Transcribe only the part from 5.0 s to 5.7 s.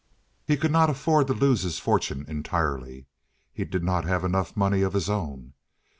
own.